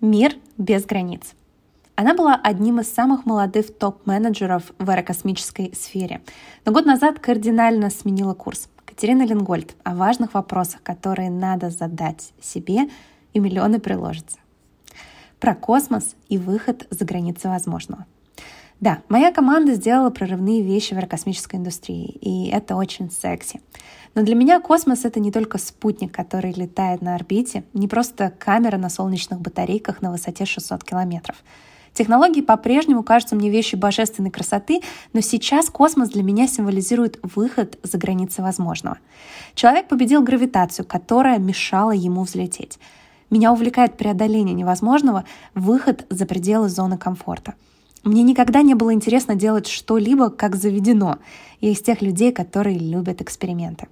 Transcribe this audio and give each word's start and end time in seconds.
Мир 0.00 0.36
без 0.56 0.84
границ. 0.86 1.34
Она 1.96 2.14
была 2.14 2.36
одним 2.36 2.78
из 2.78 2.92
самых 2.92 3.26
молодых 3.26 3.76
топ-менеджеров 3.76 4.70
в 4.78 4.88
аэрокосмической 4.88 5.74
сфере. 5.74 6.20
Но 6.64 6.70
год 6.70 6.86
назад 6.86 7.18
кардинально 7.18 7.90
сменила 7.90 8.34
курс. 8.34 8.68
Катерина 8.84 9.26
Ленгольд 9.26 9.74
о 9.82 9.96
важных 9.96 10.34
вопросах, 10.34 10.84
которые 10.84 11.30
надо 11.30 11.70
задать 11.70 12.32
себе, 12.40 12.88
и 13.32 13.40
миллионы 13.40 13.80
приложатся. 13.80 14.38
Про 15.40 15.56
космос 15.56 16.14
и 16.28 16.38
выход 16.38 16.86
за 16.90 17.04
границы 17.04 17.48
возможного– 17.48 18.06
да, 18.80 19.02
моя 19.08 19.32
команда 19.32 19.74
сделала 19.74 20.10
прорывные 20.10 20.62
вещи 20.62 20.94
в 20.94 20.98
аэрокосмической 20.98 21.58
индустрии, 21.58 22.06
и 22.20 22.48
это 22.48 22.76
очень 22.76 23.10
секси. 23.10 23.60
Но 24.14 24.22
для 24.22 24.36
меня 24.36 24.60
космос— 24.60 25.04
это 25.04 25.18
не 25.18 25.32
только 25.32 25.58
спутник, 25.58 26.12
который 26.12 26.52
летает 26.52 27.02
на 27.02 27.16
орбите, 27.16 27.64
не 27.72 27.88
просто 27.88 28.32
камера 28.38 28.76
на 28.76 28.88
солнечных 28.88 29.40
батарейках 29.40 30.00
на 30.00 30.12
высоте 30.12 30.44
600 30.44 30.84
километров. 30.84 31.36
Технологии 31.92 32.40
по-прежнему 32.40 33.02
кажутся 33.02 33.34
мне 33.34 33.50
вещью 33.50 33.80
божественной 33.80 34.30
красоты, 34.30 34.80
но 35.12 35.20
сейчас 35.22 35.70
космос 35.70 36.10
для 36.10 36.22
меня 36.22 36.46
символизирует 36.46 37.18
выход 37.22 37.78
за 37.82 37.98
границы 37.98 38.42
возможного. 38.42 38.98
Человек 39.54 39.88
победил 39.88 40.22
гравитацию, 40.22 40.86
которая 40.86 41.38
мешала 41.38 41.90
ему 41.90 42.22
взлететь. 42.22 42.78
Меня 43.30 43.52
увлекает 43.52 43.96
преодоление 43.96 44.54
невозможного, 44.54 45.24
выход 45.54 46.06
за 46.10 46.26
пределы 46.26 46.68
зоны 46.68 46.96
комфорта— 46.96 47.54
мне 48.08 48.22
никогда 48.22 48.62
не 48.62 48.74
было 48.74 48.92
интересно 48.92 49.34
делать 49.34 49.66
что-либо 49.66 50.30
как 50.30 50.56
заведено. 50.56 51.18
Я 51.60 51.70
из 51.70 51.80
тех 51.80 52.02
людей, 52.02 52.32
которые 52.32 52.78
любят 52.78 53.20
эксперименты. 53.20 53.88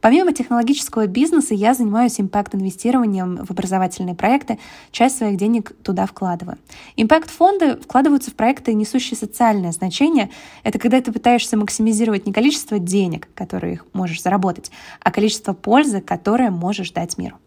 Помимо 0.00 0.32
технологического 0.32 1.06
бизнеса, 1.06 1.54
я 1.54 1.74
занимаюсь 1.74 2.20
импакт-инвестированием 2.20 3.44
в 3.44 3.50
образовательные 3.50 4.14
проекты, 4.14 4.58
часть 4.92 5.18
своих 5.18 5.36
денег 5.36 5.72
туда 5.82 6.06
вкладываю. 6.06 6.58
Импакт-фонды 6.96 7.78
вкладываются 7.78 8.30
в 8.30 8.34
проекты, 8.34 8.74
несущие 8.74 9.16
социальное 9.16 9.72
значение. 9.72 10.30
Это 10.62 10.78
когда 10.78 11.00
ты 11.00 11.10
пытаешься 11.10 11.56
максимизировать 11.56 12.26
не 12.26 12.32
количество 12.32 12.78
денег, 12.78 13.28
которые 13.34 13.80
можешь 13.92 14.22
заработать, 14.22 14.70
а 15.00 15.10
количество 15.10 15.54
пользы, 15.54 16.00
которое 16.00 16.50
можешь 16.50 16.92
дать 16.92 17.18
миру. 17.18 17.38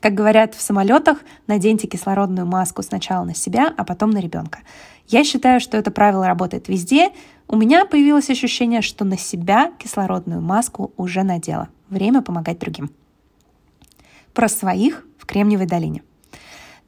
Как 0.00 0.14
говорят 0.14 0.54
в 0.54 0.60
самолетах, 0.60 1.18
наденьте 1.46 1.88
кислородную 1.88 2.46
маску 2.46 2.82
сначала 2.82 3.24
на 3.24 3.34
себя, 3.34 3.72
а 3.76 3.84
потом 3.84 4.10
на 4.10 4.18
ребенка. 4.18 4.60
Я 5.08 5.24
считаю, 5.24 5.58
что 5.60 5.76
это 5.76 5.90
правило 5.90 6.26
работает 6.26 6.68
везде. 6.68 7.10
У 7.48 7.56
меня 7.56 7.84
появилось 7.84 8.30
ощущение, 8.30 8.82
что 8.82 9.04
на 9.04 9.18
себя 9.18 9.72
кислородную 9.78 10.40
маску 10.40 10.92
уже 10.96 11.24
надела. 11.24 11.68
Время 11.88 12.22
помогать 12.22 12.58
другим. 12.58 12.90
Про 14.34 14.48
своих 14.48 15.04
в 15.18 15.26
Кремниевой 15.26 15.66
долине. 15.66 16.02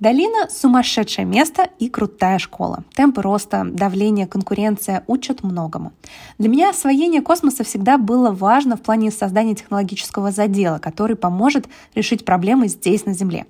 Долина— 0.00 0.48
сумасшедшее 0.50 1.26
место 1.26 1.68
и 1.78 1.90
крутая 1.90 2.38
школа. 2.38 2.84
Темпы 2.94 3.20
роста, 3.20 3.66
давление, 3.70 4.26
конкуренция 4.26 5.04
учат 5.06 5.42
многому. 5.42 5.92
Для 6.38 6.48
меня 6.48 6.70
освоение 6.70 7.20
космоса 7.20 7.64
всегда 7.64 7.98
было 7.98 8.30
важно 8.30 8.78
в 8.78 8.80
плане 8.80 9.10
создания 9.10 9.54
технологического 9.54 10.32
задела, 10.32 10.78
который 10.78 11.16
поможет 11.16 11.68
решить 11.94 12.24
проблемы 12.24 12.68
здесь, 12.68 13.04
на 13.04 13.12
Земле. 13.12 13.44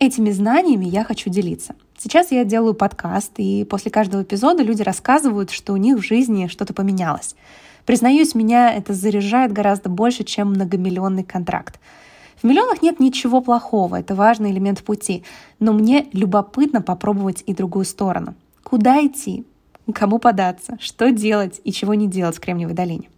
Этими 0.00 0.32
знаниями 0.32 0.86
я 0.86 1.04
хочу 1.04 1.30
делиться. 1.30 1.76
Сейчас 1.96 2.32
я 2.32 2.44
делаю 2.44 2.74
подкаст, 2.74 3.34
и 3.36 3.62
после 3.62 3.92
каждого 3.92 4.24
эпизода 4.24 4.64
люди 4.64 4.82
рассказывают, 4.82 5.52
что 5.52 5.72
у 5.72 5.76
них 5.76 5.98
в 5.98 6.02
жизни 6.02 6.48
что-то 6.48 6.74
поменялось. 6.74 7.36
Признаюсь, 7.86 8.34
меня 8.34 8.74
это 8.74 8.92
заряжает 8.92 9.52
гораздо 9.52 9.88
больше, 9.88 10.24
чем 10.24 10.48
многомиллионный 10.48 11.22
контракт. 11.22 11.78
В 12.42 12.44
миллионах 12.44 12.82
нет 12.82 12.98
ничего 12.98 13.40
плохого, 13.40 14.00
это 14.00 14.16
важный 14.16 14.50
элемент 14.50 14.82
пути, 14.82 15.22
но 15.60 15.72
мне 15.72 16.08
любопытно 16.12 16.82
попробовать 16.82 17.44
и 17.46 17.54
другую 17.54 17.84
сторону. 17.84 18.34
Куда 18.64 19.00
идти? 19.06 19.44
Кому 19.94 20.18
податься? 20.18 20.76
Что 20.80 21.12
делать 21.12 21.60
и 21.62 21.70
чего 21.70 21.94
не 21.94 22.08
делать 22.08 22.36
в 22.36 22.40
Кремниевой 22.40 22.74
долине? 22.74 23.10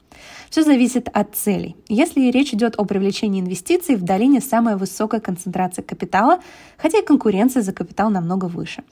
Все 0.51 0.63
зависит 0.63 1.09
от 1.11 1.35
целей. 1.35 1.75
Если 1.89 2.31
речь 2.31 2.53
идет 2.53 2.75
о 2.77 2.85
привлечении 2.85 3.41
инвестиций, 3.41 3.97
в 3.97 4.03
долине 4.03 4.43
самая 4.43 4.77
высокая 4.77 5.21
концентрация 5.21 5.83
капитала, 5.83 6.41
хотя 6.77 6.99
и 6.99 7.05
конкуренция 7.05 7.63
за 7.63 7.73
капитал 7.73 8.11
намного 8.11 8.45
выше. 8.45 8.85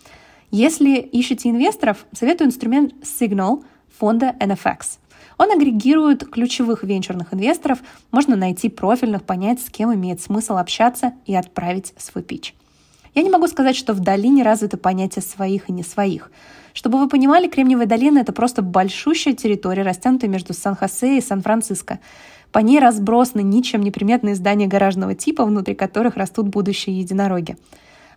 Если 0.51 0.97
ищете 0.97 1.51
инвесторов, 1.51 2.07
советую 2.13 2.49
инструмент 2.49 2.95
Signal 3.03 3.65
фонда 3.99 4.35
NFX. 4.41 4.99
Он 5.39 5.51
агрегирует 5.51 6.29
ключевых 6.29 6.85
венчурных 6.85 7.35
инвесторов, 7.35 7.81
можно 8.11 8.37
найти 8.37 8.69
профильных, 8.69 9.25
понять, 9.25 9.61
с 9.61 9.71
кем 9.71 9.93
имеет 9.95 10.21
смысл 10.21 10.57
общаться 10.57 11.15
и 11.27 11.35
отправить 11.35 11.95
свой 11.97 12.23
пич. 12.23 12.55
Я 13.15 13.23
не 13.23 13.31
могу 13.31 13.47
сказать, 13.47 13.77
что 13.77 13.93
в 13.93 14.01
долине 14.01 14.43
развито 14.43 14.79
понятие 14.79 15.23
своих 15.23 15.69
и 15.69 15.73
не 15.73 15.83
своих. 15.83 16.31
Чтобы 16.73 16.99
вы 16.99 17.09
понимали, 17.09 17.49
Кремниевая 17.49 17.87
долина— 17.87 18.19
это 18.21 18.33
просто 18.33 18.63
большущая 18.63 19.35
территория, 19.35 19.83
растянутая 19.83 20.31
между 20.31 20.55
Сан-Хосе 20.55 21.19
и 21.19 21.21
Сан-Франциско. 21.21 21.99
По 22.53 22.61
ней 22.61 22.79
разбросаны 22.79 23.43
ничем 23.43 23.83
не 23.83 23.91
приметные 23.91 24.35
здания 24.35 24.67
гаражного 24.67 25.15
типа, 25.15 25.45
внутри 25.45 25.75
которых 25.75 26.17
растут 26.17 26.49
будущие 26.49 26.99
единороги. 26.99 27.57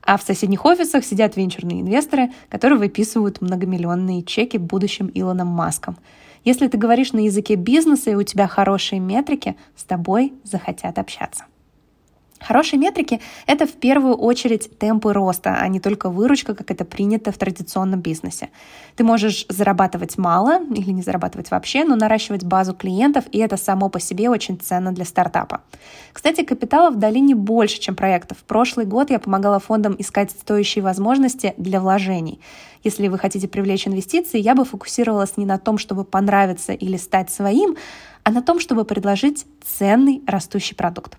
А 0.01 0.17
в 0.17 0.23
соседних 0.23 0.63
офисах 0.63 1.03
сидят 1.03 1.35
венчурные 1.35 1.81
инвесторы, 1.81 2.31
которые 2.49 2.79
выписывают 2.79 3.41
многомиллионные 3.41 4.23
чеки 4.23 4.57
будущим 4.57 5.09
Илоном 5.13 5.47
Маском— 5.47 5.97
если 6.45 6.67
ты 6.67 6.77
говоришь 6.77 7.11
на 7.11 7.19
языке 7.19 7.55
бизнеса 7.55 8.11
и 8.11 8.15
у 8.15 8.23
тебя 8.23 8.47
хорошие 8.47 8.99
метрики, 8.99 9.57
с 9.75 9.83
тобой 9.83 10.33
захотят 10.43 10.97
общаться. 10.97 11.45
Хорошие 12.47 12.79
метрики— 12.79 13.21
это 13.47 13.65
в 13.65 13.71
первую 13.71 14.13
очередь 14.15 14.77
темпы 14.77 15.13
роста, 15.13 15.57
а 15.59 15.67
не 15.67 15.79
только 15.79 16.11
выручка, 16.11 16.53
как 16.53 16.69
это 16.69 16.85
принято 16.85 17.31
в 17.31 17.37
традиционном 17.39 18.01
бизнесе. 18.01 18.49
Ты 18.95 19.03
можешь 19.03 19.47
зарабатывать 19.49 20.19
мало 20.19 20.61
или 20.63 20.91
не 20.91 21.01
зарабатывать 21.01 21.49
вообще, 21.49 21.85
но 21.85 21.95
наращивать 21.95 22.43
базу 22.43 22.75
клиентов, 22.75 23.25
и 23.31 23.39
это 23.39 23.57
само 23.57 23.89
по 23.89 23.99
себе 23.99 24.29
очень 24.29 24.59
ценно 24.59 24.91
для 24.91 25.05
стартапа. 25.05 25.61
Кстати, 26.13 26.43
капитала 26.43 26.91
в 26.91 26.99
долине 26.99 27.33
больше, 27.33 27.79
чем 27.79 27.95
проектов. 27.95 28.37
В 28.37 28.43
прошлый 28.43 28.85
год 28.85 29.09
я 29.09 29.17
помогала 29.17 29.59
фондам 29.59 29.95
искать 29.97 30.29
стоящие 30.29 30.83
возможности 30.83 31.55
для 31.57 31.81
вложений. 31.81 32.39
Если 32.83 33.07
вы 33.07 33.17
хотите 33.17 33.47
привлечь 33.47 33.87
инвестиции, 33.87 34.39
я 34.39 34.53
бы 34.53 34.65
фокусировалась 34.65 35.35
не 35.37 35.47
на 35.47 35.57
том, 35.57 35.79
чтобы 35.79 36.03
понравиться 36.03 36.73
или 36.73 36.97
стать 36.97 37.31
своим, 37.31 37.75
а 38.23 38.29
на 38.29 38.43
том, 38.43 38.59
чтобы 38.59 38.85
предложить 38.85 39.47
ценный 39.63 40.21
растущий 40.27 40.75
продукт. 40.75 41.17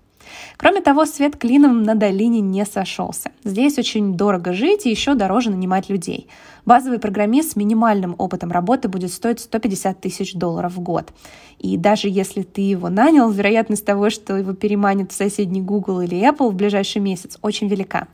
Кроме 0.57 0.81
того, 0.81 1.05
свет 1.05 1.35
клином 1.35 1.83
на 1.83 1.95
долине 1.95 2.41
не 2.41 2.65
сошелся. 2.65 3.31
Здесь 3.43 3.77
очень 3.77 4.15
дорого 4.15 4.53
жить 4.53 4.85
и 4.85 4.89
еще 4.89 5.13
дороже 5.13 5.51
нанимать 5.51 5.89
людей. 5.89 6.27
Базовый 6.65 6.99
программист 6.99 7.53
с 7.53 7.55
минимальным 7.55 8.15
опытом 8.17 8.51
работы 8.51 8.89
будет 8.89 9.13
стоить 9.13 9.39
150 9.39 10.01
тысяч 10.01 10.33
долларов 10.33 10.73
в 10.73 10.81
год. 10.81 11.13
И 11.59 11.77
даже 11.77 12.09
если 12.09 12.43
ты 12.43 12.61
его 12.61 12.89
нанял, 12.89 13.31
вероятность 13.31 13.85
того, 13.85 14.09
что 14.09 14.35
его 14.35 14.53
переманит 14.53 15.11
в 15.11 15.15
соседний 15.15 15.61
Google 15.61 16.01
или 16.01 16.17
Apple 16.17 16.49
в 16.49 16.55
ближайший 16.55 16.99
месяц, 16.99 17.37
очень 17.41 17.67
велика. 17.67 18.07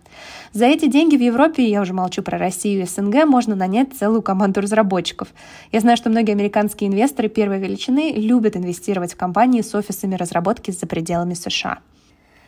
За 0.54 0.66
эти 0.66 0.86
деньги 0.86 1.18
в 1.18 1.22
Европе, 1.22 1.68
я 1.68 1.82
уже 1.82 1.94
молчу 1.94 2.22
про 2.22 2.38
Россию 2.38 2.84
и 2.84 2.86
СНГ, 2.86 3.26
можно 3.26 3.56
нанять 3.56 3.98
целую 3.98 4.22
команду 4.22 4.62
разработчиков. 4.62 5.30
Я 5.72 5.80
знаю, 5.80 5.98
что 5.98 6.12
многие 6.12 6.34
американские 6.34 6.90
инвесторы 6.90 7.30
первой 7.30 7.60
величины 7.60 8.14
любят 8.14 8.56
инвестировать 8.56 9.14
в 9.14 9.18
компании 9.18 9.62
с 9.62 9.74
офисами 9.74 10.16
разработки 10.16 10.72
за 10.72 10.86
пределами 10.86 11.34
США. 11.34 11.80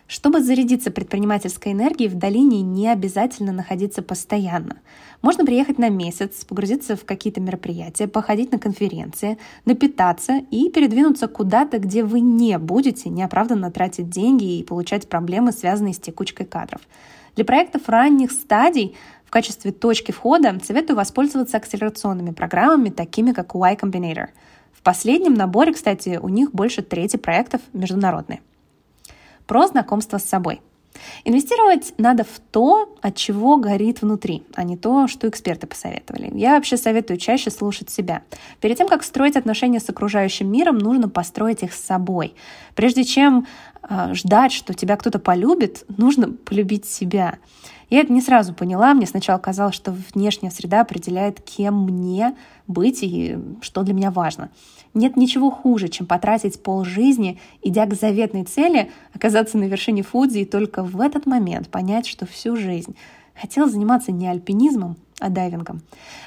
Чтобы 0.08 0.42
зарядиться 0.42 0.92
предпринимательской 0.92 1.72
энергией, 1.72 2.10
в 2.10 2.16
долине 2.16 2.62
не 2.62 2.88
обязательно 2.90 3.52
находиться 3.52 4.04
постоянно. 4.04 4.78
Можно 5.24 5.46
приехать 5.46 5.80
на 5.80 5.90
месяц, 5.90 6.46
погрузиться 6.46 6.96
в 6.96 7.06
какие-то 7.06 7.42
мероприятия, 7.42 8.08
походить 8.08 8.52
на 8.52 8.60
конференции, 8.60 9.40
напитаться 9.66 10.42
и 10.52 10.70
передвинуться 10.70 11.28
куда-то, 11.28 11.80
где 11.80 12.04
вы 12.04 12.20
не 12.20 12.60
будете 12.60 13.10
неоправданно 13.10 13.72
тратить 13.72 14.10
деньги 14.10 14.60
и 14.60 14.64
получать 14.64 15.10
проблемы, 15.10 15.52
связанные 15.52 15.96
с 15.96 16.00
текучкой 16.00 16.46
кадров. 16.46 16.82
Для 17.36 17.44
проектов 17.44 17.90
ранних 17.90 18.32
стадий 18.32 18.96
в 19.26 19.32
качестве 19.32 19.72
точки 19.72 20.12
входа 20.12 20.56
советую 20.64 20.98
воспользоваться 20.98 21.58
акселерационными 21.58 22.30
программами, 22.30 22.90
такими 22.90 23.32
как 23.32 23.56
Y 23.56 23.76
Combinator. 23.76 24.28
В 24.72 24.84
последнем 24.84 25.34
наборе, 25.34 25.74
кстати, 25.74 26.20
у 26.22 26.30
них 26.30 26.52
больше 26.52 26.84
трети 26.84 27.18
проектов 27.18 27.62
международные 27.74 28.42
про 29.48 29.68
знакомство 29.68 30.18
с 30.18 30.24
собой. 30.24 30.62
Инвестировать 31.24 31.94
надо 31.98 32.24
в 32.24 32.40
то, 32.52 32.96
от 33.02 33.16
чего 33.16 33.58
горит 33.58 34.02
внутри, 34.02 34.44
а 34.56 34.64
не 34.64 34.78
то, 34.78 35.08
что 35.08 35.28
эксперты 35.28 35.68
посоветовали. 35.68 36.32
Я 36.34 36.56
вообще 36.56 36.78
советую 36.78 37.18
чаще 37.18 37.52
слушать 37.52 37.90
себя. 37.90 38.24
Перед 38.62 38.78
тем, 38.78 38.88
как 38.88 39.04
строить 39.04 39.36
отношения 39.36 39.80
с 39.80 39.90
окружающим 39.90 40.52
миром, 40.52 40.78
нужно 40.78 41.10
построить 41.10 41.64
их 41.64 41.74
с 41.74 41.84
собой. 41.84 42.34
Прежде 42.76 43.04
чем 43.04 43.48
ждать, 44.14 44.52
что 44.52 44.74
тебя 44.74 44.96
кто-то 44.98 45.20
полюбит, 45.20 45.84
нужно 45.98 46.32
полюбить 46.32 46.86
себя. 46.86 47.38
Я 47.90 48.00
это 48.00 48.12
не 48.12 48.22
сразу 48.22 48.54
поняла. 48.54 48.94
Мне 48.94 49.06
сначала 49.06 49.38
казалось, 49.38 49.76
что 49.76 49.96
внешняя 50.14 50.50
среда 50.50 50.82
определяет, 50.82 51.42
кем 51.42 51.84
мне 51.84 52.36
быть 52.68 53.04
и 53.04 53.38
что 53.62 53.84
для 53.84 53.94
меня 53.94 54.12
важно. 54.12 54.50
Нет 54.94 55.18
ничего 55.18 55.52
хуже, 55.52 55.88
чем 55.90 56.08
потратить 56.08 56.62
пол 56.64 56.84
жизни, 56.84 57.40
идя 57.62 57.86
к 57.86 57.94
заветной 57.94 58.44
цели, 58.44 58.92
оказаться 59.14 59.58
на 59.58 59.66
вершине 59.66 60.04
Фудзи 60.04 60.40
и 60.40 60.46
только 60.46 60.84
в 60.84 61.00
этот 61.00 61.26
момент 61.26 61.70
понять, 61.70 62.08
что 62.08 62.26
всю 62.26 62.56
жизнь 62.56 62.96
Хотел 63.40 63.68
заниматься 63.68 64.12
не 64.12 64.28
альпинизмом, 64.28 64.96
а 65.20 65.30
дайвингом. 65.30 65.82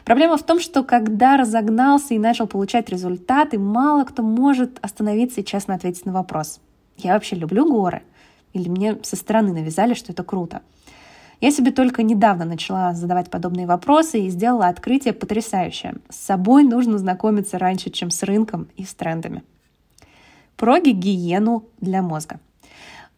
Проблема 0.05 0.37
в 0.37 0.43
том, 0.43 0.61
что 0.61 0.85
когда 0.85 1.37
разогнался 1.37 2.15
и 2.15 2.19
начал 2.19 2.47
получать 2.47 2.91
результаты, 2.91 3.59
мало 3.59 4.05
кто 4.05 4.23
может 4.23 4.79
остановиться 4.83 5.41
и 5.41 5.45
честно 5.45 5.75
ответить 5.75 6.05
на 6.05 6.13
вопрос. 6.13 6.61
Я 6.99 7.15
вообще 7.15 7.37
люблю 7.37 7.67
горы? 7.71 8.03
Или 8.53 8.69
мне 8.69 8.99
со 9.03 9.17
стороны 9.17 9.53
навязали, 9.53 9.95
что 9.95 10.13
это 10.13 10.25
круто? 10.25 10.63
Я 11.41 11.53
себе 11.53 11.71
только 11.71 12.03
недавно 12.03 12.45
начала 12.45 12.93
задавать 12.95 13.31
подобные 13.31 13.67
вопросы 13.67 14.21
и 14.21 14.29
сделала 14.29 14.67
открытие 14.67 15.15
потрясающее. 15.15 15.95
С 16.09 16.17
собой 16.17 16.65
нужно 16.65 16.99
знакомиться 16.99 17.59
раньше, 17.59 17.91
чем 17.91 18.11
с 18.11 18.25
рынком 18.25 18.69
и 18.77 18.85
с 18.85 18.93
трендами. 18.95 19.45
Про 20.57 20.81
гигиену 20.81 21.65
для 21.81 22.03
мозга. 22.03 22.41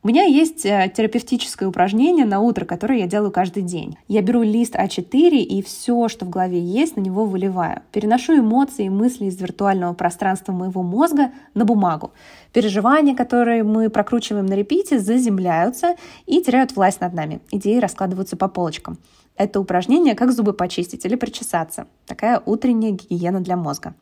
У 0.03 0.09
меня 0.09 0.25
есть 0.25 0.65
э, 0.65 0.91
терапевтическое 0.97 1.69
упражнение 1.69 2.25
на 2.25 2.41
утро, 2.41 2.65
которое 2.65 3.01
я 3.01 3.07
делаю 3.07 3.31
каждый 3.31 3.63
день. 3.63 3.99
Я 4.09 4.23
беру 4.23 4.41
лист 4.43 4.75
А4 4.75 5.37
и 5.37 5.63
все, 5.63 6.09
что 6.09 6.25
в 6.25 6.31
голове 6.31 6.59
есть, 6.59 6.97
на 6.97 7.03
него 7.03 7.27
выливаю. 7.27 7.83
Переношу 7.93 8.39
эмоции 8.39 8.87
и 8.87 8.89
мысли 8.89 9.27
из 9.27 9.39
виртуального 9.39 9.93
пространства 9.93 10.53
моего 10.53 10.83
мозга 10.83 11.33
на 11.53 11.67
бумагу. 11.67 12.13
Переживания, 12.55 13.15
которые 13.15 13.63
мы 13.63 13.91
прокручиваем 13.91 14.47
на 14.47 14.55
репите, 14.55 14.99
заземляются 14.99 15.97
и 16.25 16.41
теряют 16.41 16.75
власть 16.77 17.03
над 17.03 17.13
нами. 17.13 17.41
Идеи 17.51 17.79
раскладываются 17.79 18.39
по 18.39 18.49
полочкам. 18.49 18.97
Это 19.41 19.59
упражнение 19.59 20.15
«Как 20.15 20.33
зубы 20.33 20.53
почистить» 20.53 21.07
или 21.07 21.15
«Причесаться». 21.15 21.87
Такая 22.07 22.43
утренняя 22.45 22.93
гигиена 22.93 23.41
для 23.41 23.57
мозга. 23.57 23.95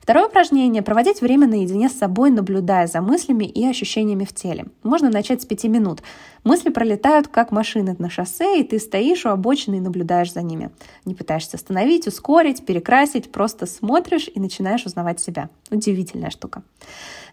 Второе 0.00 0.28
упражнение– 0.28 0.82
проводить 0.84 1.20
время 1.20 1.48
наедине 1.48 1.88
с 1.88 1.98
собой, 1.98 2.30
наблюдая 2.30 2.86
за 2.86 3.00
мыслями 3.00 3.42
и 3.44 3.66
ощущениями 3.66 4.24
в 4.24 4.32
теле. 4.32 4.66
Можно 4.84 5.10
начать 5.10 5.42
с 5.42 5.46
пяти 5.46 5.66
минут. 5.66 6.04
Мысли 6.44 6.68
пролетают, 6.68 7.26
как 7.26 7.50
машины 7.50 7.96
на 7.98 8.08
шоссе, 8.08 8.60
и 8.60 8.62
ты 8.62 8.78
стоишь 8.78 9.26
у 9.26 9.30
обочины 9.30 9.78
и 9.78 9.80
наблюдаешь 9.80 10.32
за 10.32 10.42
ними. 10.42 10.70
Не 11.06 11.16
пытаешься 11.16 11.56
остановить, 11.56 12.06
ускорить, 12.06 12.64
перекрасить, 12.64 13.32
просто 13.32 13.66
смотришь 13.66 14.30
и 14.32 14.38
начинаешь 14.38 14.86
узнавать 14.86 15.18
себя. 15.18 15.50
Удивительная 15.72 16.30
штука. 16.30 16.62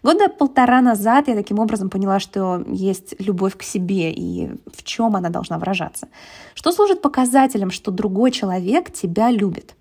Года 0.02 0.28
полтора 0.28 0.80
назад 0.80 1.28
я 1.28 1.34
таким 1.36 1.60
образом 1.60 1.88
поняла, 1.88 2.18
что 2.18 2.64
есть 2.66 3.14
любовь 3.20 3.56
к 3.56 3.62
себе 3.62 4.12
и 4.12 4.50
в 4.74 4.82
чем 4.82 5.14
она 5.14 5.28
должна 5.28 5.58
выражаться. 5.58 6.08
Что 6.54 6.72
служит 6.72 7.00
показателем, 7.52 7.70
что 7.70 7.90
другой 7.90 8.30
человек 8.30 8.92
тебя 8.92 9.30
любит? 9.30 9.74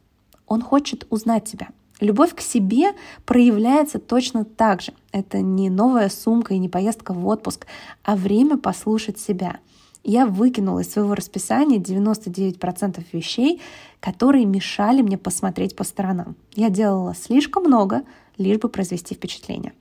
Он 0.48 0.62
хочет 0.62 1.06
узнать 1.10 1.46
тебя– 1.46 1.70
Любовь 2.02 2.34
к 2.34 2.42
себе 2.42 2.94
проявляется 3.28 4.00
точно 4.00 4.44
так 4.44 4.82
же. 4.82 4.92
Это 5.12 5.40
не 5.42 5.70
новая 5.70 6.10
сумка 6.10 6.56
и 6.56 6.58
не 6.58 6.68
поездка 6.68 7.14
в 7.14 7.28
отпуск, 7.28 7.68
а 8.04 8.16
время 8.16 8.58
послушать 8.58 9.20
себя. 9.20 9.58
Я 10.04 10.26
выкинула 10.26 10.80
из 10.80 10.92
своего 10.92 11.14
расписания 11.14 11.78
99% 11.78 13.06
вещей, 13.14 13.62
которые 14.00 14.46
мешали 14.46 15.04
мне 15.04 15.20
посмотреть 15.20 15.76
по 15.76 15.84
сторонам. 15.84 16.36
Я 16.56 16.72
делала 16.72 17.14
слишком 17.14 17.66
много, 17.66 18.02
лишь 18.40 18.58
бы 18.58 18.68
произвести 18.68 19.14
впечатление. 19.14 19.74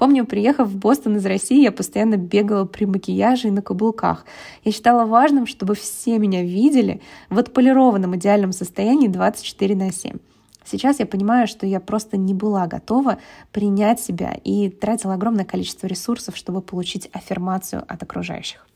Помню, 0.00 0.24
приехав 0.24 0.66
в 0.66 0.78
Бостон 0.78 1.18
из 1.18 1.26
России, 1.26 1.60
я 1.60 1.72
постоянно 1.72 2.16
бегала 2.16 2.64
при 2.64 2.86
макияже 2.86 3.48
и 3.48 3.50
на 3.50 3.60
каблуках. 3.60 4.24
Я 4.64 4.72
считала 4.72 5.04
важным, 5.04 5.46
чтобы 5.46 5.74
все 5.74 6.18
меня 6.18 6.42
видели 6.42 7.02
в 7.28 7.38
отполированном 7.38 8.16
идеальном 8.16 8.52
состоянии 8.52 9.08
24 9.08 9.76
на 9.76 9.92
7. 9.92 10.16
Сейчас 10.64 11.00
я 11.00 11.06
понимаю, 11.06 11.46
что 11.46 11.66
я 11.66 11.80
просто 11.80 12.16
не 12.16 12.32
была 12.32 12.66
готова 12.66 13.18
принять 13.52 14.00
себя 14.00 14.38
и 14.42 14.70
тратила 14.70 15.12
огромное 15.12 15.44
количество 15.44 15.86
ресурсов, 15.86 16.34
чтобы 16.34 16.62
получить 16.62 17.10
аффирмацию 17.12 17.84
от 17.86 18.02
окружающих. 18.02 18.66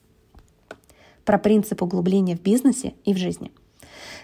Про 1.25 1.39
принцип 1.39 1.81
углубления 1.81 2.37
в 2.37 2.43
бизнесе 2.43 2.93
и 3.07 3.15
в 3.15 3.17
жизни. 3.17 3.51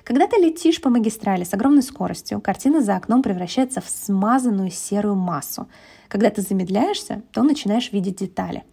Когда 0.04 0.26
ты 0.26 0.36
летишь 0.36 0.80
по 0.80 0.90
магистрали 0.90 1.44
с 1.44 1.54
огромной 1.54 1.82
скоростью, 1.82 2.40
картина 2.40 2.80
за 2.80 2.96
окном 2.96 3.22
превращается 3.22 3.80
в 3.80 3.88
смазанную 3.88 4.70
серую 4.70 5.14
массу. 5.14 5.68
Когда 6.08 6.30
ты 6.30 6.42
замедляешься, 6.42 7.22
то 7.32 7.42
начинаешь 7.42 7.92
видеть 7.92 8.16
детали. 8.16 8.64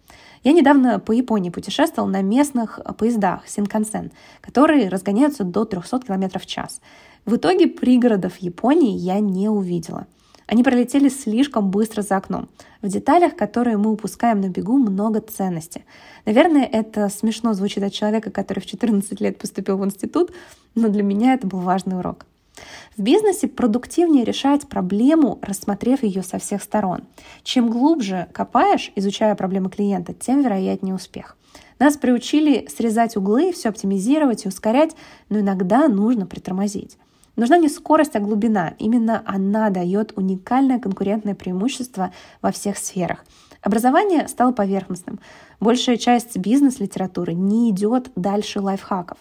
Я 0.44 0.52
недавно 0.52 0.98
по 0.98 1.12
Японии 1.12 1.50
путешествовал 1.50 2.08
на 2.08 2.22
местных 2.22 2.80
поездах 2.96 3.46
Синкансен, 3.46 4.12
которые 4.40 4.88
разгоняются 4.88 5.44
до 5.44 5.64
300 5.64 6.00
км 6.00 6.38
в 6.38 6.46
час. 6.46 6.80
В 7.24 7.36
итоге 7.36 7.66
пригородов 7.66 8.36
Японии 8.38 8.96
я 8.96 9.20
не 9.20 9.48
увидела. 9.48 10.06
Они 10.48 10.62
пролетели 10.62 11.10
слишком 11.10 11.70
быстро 11.70 12.00
за 12.00 12.16
окном. 12.16 12.48
В 12.80 12.88
деталях, 12.88 13.36
которые 13.36 13.76
мы 13.76 13.92
упускаем 13.92 14.40
на 14.40 14.48
бегу, 14.48 14.78
много 14.78 15.20
ценности. 15.20 15.84
Наверное, 16.24 16.64
это 16.64 17.10
смешно 17.10 17.52
звучит 17.52 17.84
от 17.84 17.92
человека, 17.92 18.30
который 18.30 18.60
в 18.60 18.66
14 18.66 19.20
лет 19.20 19.36
поступил 19.36 19.76
в 19.76 19.84
институт, 19.84 20.32
но 20.74 20.88
для 20.88 21.02
меня 21.02 21.34
это 21.34 21.46
был 21.46 21.58
важный 21.58 21.98
урок. 21.98 22.24
В 22.96 23.02
бизнесе 23.02 23.46
продуктивнее 23.46 24.24
решать 24.24 24.66
проблему, 24.66 25.38
рассмотрев 25.42 26.02
ее 26.02 26.22
со 26.22 26.38
всех 26.38 26.62
сторон. 26.62 27.02
Чем 27.42 27.68
глубже 27.68 28.26
копаешь, 28.32 28.90
изучая 28.96 29.34
проблемы 29.34 29.68
клиента, 29.68 30.14
тем 30.14 30.42
вероятнее 30.42 30.94
успех. 30.94 31.36
Нас 31.78 31.98
приучили 31.98 32.66
срезать 32.74 33.18
углы, 33.18 33.52
все 33.52 33.68
оптимизировать 33.68 34.46
и 34.46 34.48
ускорять, 34.48 34.96
но 35.28 35.40
иногда 35.40 35.88
нужно 35.88 36.26
притормозить. 36.26 36.96
Нужна 37.38 37.56
не 37.56 37.68
скорость, 37.68 38.16
а 38.16 38.20
глубина. 38.20 38.74
Именно 38.80 39.22
она 39.24 39.70
дает 39.70 40.12
уникальное 40.16 40.80
конкурентное 40.80 41.36
преимущество 41.36 42.12
во 42.42 42.50
всех 42.50 42.76
сферах. 42.76 43.24
Образование 43.62 44.26
стало 44.26 44.50
поверхностным. 44.50 45.20
Большая 45.60 45.98
часть 45.98 46.36
бизнес-литературы 46.36 47.34
не 47.34 47.70
идет 47.70 48.10
дальше 48.16 48.60
лайфхаков. 48.60 49.18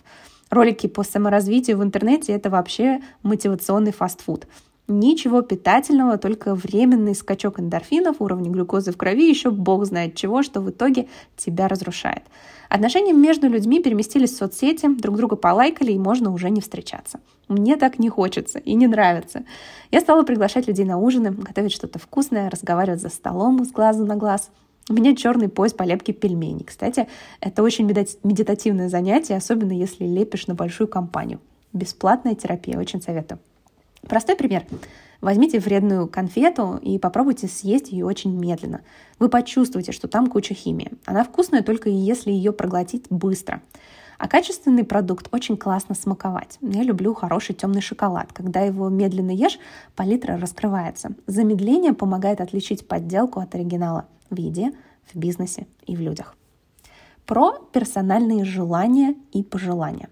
Ролики 0.49 0.87
по 0.87 1.03
саморазвитию 1.03 1.77
в 1.77 1.83
интернете— 1.83 2.31
это 2.33 2.49
вообще 2.49 3.01
мотивационный 3.21 3.91
фастфуд. 3.91 4.47
Ничего 4.89 5.41
питательного, 5.41 6.17
только 6.17 6.55
временный 6.55 7.13
скачок 7.13 7.59
эндорфинов, 7.59 8.21
уровня 8.21 8.49
глюкозы 8.49 8.93
в 8.93 8.97
крови, 8.97 9.27
еще 9.27 9.51
бог 9.51 9.83
знает 9.85 10.15
чего, 10.15 10.43
что 10.43 10.61
в 10.61 10.69
итоге 10.69 11.09
тебя 11.35 11.67
разрушает. 11.67 12.23
Отношения 12.69 13.11
между 13.11 13.49
людьми 13.49 13.81
переместились 13.81 14.31
в 14.31 14.37
соцсети, 14.37 14.87
друг 14.87 15.17
друга 15.17 15.35
полайкали, 15.35 15.91
и 15.91 15.99
можно 15.99 16.31
уже 16.31 16.49
не 16.49 16.61
встречаться. 16.61 17.19
Мне 17.49 17.75
так 17.75 17.99
не 17.99 18.07
хочется 18.07 18.59
и 18.59 18.75
не 18.75 18.87
нравится. 18.87 19.43
Я 19.91 19.99
стала 19.99 20.23
приглашать 20.23 20.67
людей 20.67 20.85
на 20.85 20.97
ужины, 20.97 21.31
готовить 21.31 21.73
что-то 21.73 21.99
вкусное, 21.99 22.49
разговаривать 22.49 23.01
за 23.01 23.09
столом 23.09 23.65
с 23.65 23.71
глазу 23.71 24.05
на 24.05 24.15
глаз. 24.15 24.51
У 24.89 24.93
меня 24.93 25.17
черный 25.17 25.49
пояс 25.49 25.73
по 25.73 25.83
лепке 25.83 26.13
пельменей. 26.13 26.63
Кстати, 26.63 27.09
это 27.41 27.61
очень 27.61 27.85
медитативное 27.85 28.87
занятие, 28.87 29.35
особенно 29.35 29.73
если 29.73 30.05
лепишь 30.05 30.47
на 30.47 30.55
большую 30.55 30.87
компанию. 30.87 31.41
Бесплатная 31.73 32.35
терапия, 32.35 32.79
очень 32.79 33.01
советую. 33.01 33.39
Простой 34.01 34.35
пример. 34.35 34.65
Возьмите 35.21 35.59
вредную 35.59 36.07
конфету 36.07 36.79
и 36.81 36.99
попробуйте 36.99 37.47
съесть 37.47 37.91
ее 37.91 38.05
очень 38.05 38.37
медленно. 38.37 38.81
Вы 39.19 39.29
почувствуете, 39.29 39.91
что 39.91 40.07
там 40.07 40.27
куча 40.27 40.53
химии. 40.53 40.91
Она 41.05 41.23
вкусная 41.23 41.63
только 41.63 41.89
если 41.89 42.31
ее 42.31 42.51
проглотить 42.51 43.05
быстро. 43.09 43.61
А 44.17 44.27
качественный 44.27 44.83
продукт 44.83 45.27
очень 45.31 45.57
классно 45.57 45.93
смаковать. 45.93 46.57
Я 46.61 46.83
люблю 46.83 47.13
хороший 47.13 47.53
темный 47.53 47.81
шоколад. 47.81 48.33
Когда 48.33 48.61
его 48.61 48.89
медленно 48.89 49.31
ешь, 49.31 49.59
палитра 49.95 50.37
раскрывается. 50.37 51.11
Замедление 51.27 51.93
помогает 51.93 52.41
отличить 52.41 52.87
подделку 52.87 53.39
от 53.39 53.53
оригинала 53.53 54.07
в 54.29 54.37
еде, 54.37 54.71
в 55.05 55.17
бизнесе 55.17 55.67
и 55.85 55.95
в 55.95 56.01
людях. 56.01 56.35
Про 57.25 57.53
персональные 57.73 58.43
желания 58.45 59.15
и 59.33 59.43
пожелания. 59.43 60.09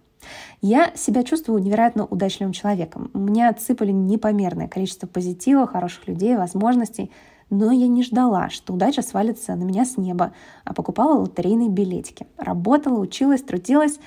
Я 0.68 0.92
себя 0.96 1.22
чувствую 1.22 1.62
невероятно 1.62 2.08
удачливым 2.08 2.52
человеком. 2.52 3.12
Мне 3.14 3.48
отсыпали 3.48 3.92
непомерное 3.92 4.68
количество 4.68 5.06
позитива, 5.06 5.68
хороших 5.68 6.08
людей, 6.08 6.36
возможностей, 6.36 7.12
но 7.52 7.72
я 7.72 7.88
не 7.88 8.02
ждала, 8.02 8.50
что 8.50 8.74
удача 8.74 9.04
свалится 9.04 9.54
на 9.54 9.64
меня 9.64 9.86
с 9.86 9.96
неба, 9.96 10.34
а 10.64 10.74
покупала 10.74 11.20
лотерейные 11.20 11.70
билетики. 11.70 12.26
Работала, 12.36 12.98
училась, 13.00 13.44
трудилась. 13.44 14.00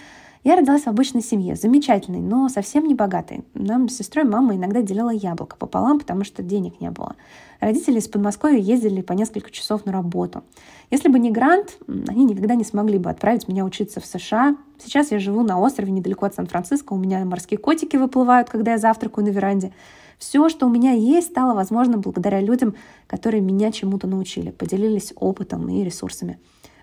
Я 0.44 0.56
родилась 0.56 0.84
в 0.84 0.88
обычной 0.88 1.22
семье, 1.22 1.56
замечательной, 1.56 2.20
но 2.20 2.48
совсем 2.48 2.86
не 2.86 2.94
богатой. 2.94 3.44
Нам 3.54 3.88
с 3.88 3.96
сестрой 3.96 4.24
мама 4.24 4.54
иногда 4.54 4.82
делила 4.82 5.10
яблоко 5.10 5.56
пополам, 5.56 5.98
потому 5.98 6.24
что 6.24 6.42
денег 6.42 6.80
не 6.80 6.90
было. 6.90 7.16
Родители 7.60 7.98
из 7.98 8.06
Подмосковья 8.06 8.58
ездили 8.58 9.00
по 9.00 9.14
несколько 9.14 9.50
часов 9.50 9.84
на 9.84 9.92
работу. 9.92 10.44
Если 10.90 11.08
бы 11.08 11.18
не 11.18 11.32
грант, 11.32 11.78
они 12.06 12.24
никогда 12.24 12.54
не 12.54 12.64
смогли 12.64 12.98
бы 12.98 13.10
отправить 13.10 13.48
меня 13.48 13.64
учиться 13.64 14.00
в 14.00 14.06
США. 14.06 14.56
Сейчас 14.78 15.10
я 15.10 15.18
живу 15.18 15.42
на 15.42 15.58
острове 15.58 15.90
недалеко 15.90 16.26
от 16.26 16.34
Сан-Франциско, 16.34 16.92
у 16.92 16.98
меня 16.98 17.24
морские 17.24 17.58
котики 17.58 17.96
выплывают, 17.96 18.48
когда 18.48 18.72
я 18.72 18.78
завтракаю 18.78 19.26
на 19.26 19.30
веранде. 19.30 19.72
Все, 20.18 20.48
что 20.48 20.66
у 20.66 20.70
меня 20.70 20.92
есть, 20.92 21.28
стало 21.28 21.54
возможно 21.54 21.98
благодаря 21.98 22.40
людям, 22.40 22.74
которые 23.06 23.40
меня 23.40 23.70
чему-то 23.72 24.06
научили, 24.06 24.50
поделились 24.50 25.12
опытом 25.16 25.68
и 25.68 25.84
ресурсами. 25.84 26.38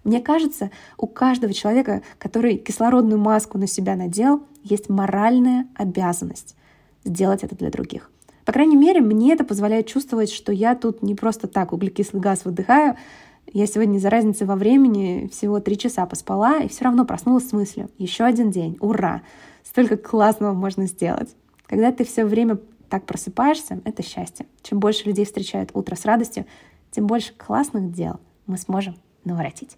Мне 0.06 0.22
кажется, 0.22 0.72
у 0.98 1.08
каждого 1.08 1.52
человека, 1.52 2.02
который 2.18 2.58
кислородную 2.58 3.20
маску 3.20 3.58
на 3.58 3.68
себя 3.68 3.98
надел, 3.98 4.44
есть 4.64 4.88
моральная 4.88 5.68
обязанность 5.76 6.56
сделать 7.04 7.44
это 7.44 7.56
для 7.56 7.70
других. 7.70 8.10
По 8.46 8.54
крайней 8.54 8.78
мере, 8.78 9.02
мне 9.02 9.34
это 9.34 9.44
позволяет 9.44 9.88
чувствовать, 9.88 10.32
что 10.32 10.54
я 10.54 10.76
тут 10.76 11.04
не 11.04 11.16
просто 11.16 11.48
так 11.48 11.74
углекислый 11.74 12.22
газ 12.22 12.46
выдыхаю. 12.46 12.96
Я 13.52 13.68
сегодня 13.68 14.00
за 14.00 14.10
разницей 14.10 14.48
во 14.48 14.56
времени 14.56 15.30
всего 15.32 15.60
три 15.60 15.78
часа 15.78 16.06
поспала 16.06 16.62
и 16.62 16.70
все 16.70 16.86
равно 16.86 17.04
проснулась 17.04 17.50
с 17.50 17.54
мыслью. 17.54 17.90
Еще 17.98 18.24
один 18.24 18.50
день. 18.52 18.78
Ура! 18.80 19.22
столько 19.76 19.98
классного 19.98 20.54
можно 20.54 20.88
сделать. 20.88 21.36
Когда 21.66 21.92
ты 21.92 22.06
все 22.06 22.24
время 22.24 22.60
так 22.90 23.06
просыпаешься, 23.06 23.82
это 23.84 24.04
счастье. 24.04 24.46
Чем 24.62 24.80
больше 24.80 25.06
людей 25.06 25.26
встречают 25.26 25.72
утро 25.74 25.96
с 25.96 26.06
радостью, 26.06 26.46
тем 26.92 27.08
больше 27.08 27.34
классных 27.34 27.92
дел 27.92 28.20
мы 28.46 28.58
сможем 28.58 28.96
наворотить. 29.26 29.78